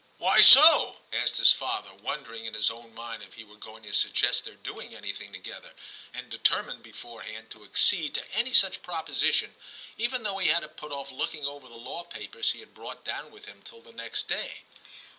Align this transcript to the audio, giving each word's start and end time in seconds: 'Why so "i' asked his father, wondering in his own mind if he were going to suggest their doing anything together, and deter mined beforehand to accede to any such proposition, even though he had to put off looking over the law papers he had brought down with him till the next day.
'Why 0.17 0.41
so 0.41 0.99
"i' 1.13 1.17
asked 1.17 1.37
his 1.37 1.53
father, 1.53 1.93
wondering 1.93 2.45
in 2.47 2.55
his 2.55 2.71
own 2.71 2.91
mind 2.95 3.21
if 3.21 3.35
he 3.35 3.43
were 3.43 3.55
going 3.55 3.83
to 3.83 3.93
suggest 3.93 4.45
their 4.45 4.55
doing 4.55 4.95
anything 4.95 5.31
together, 5.31 5.75
and 6.11 6.27
deter 6.27 6.63
mined 6.63 6.81
beforehand 6.81 7.51
to 7.51 7.63
accede 7.63 8.15
to 8.15 8.33
any 8.33 8.51
such 8.51 8.81
proposition, 8.81 9.53
even 9.97 10.23
though 10.23 10.39
he 10.39 10.47
had 10.49 10.61
to 10.61 10.69
put 10.69 10.91
off 10.91 11.11
looking 11.11 11.45
over 11.45 11.67
the 11.67 11.77
law 11.77 12.03
papers 12.03 12.49
he 12.53 12.61
had 12.61 12.73
brought 12.73 13.05
down 13.05 13.29
with 13.29 13.45
him 13.45 13.61
till 13.61 13.81
the 13.81 13.93
next 13.93 14.27
day. 14.27 14.63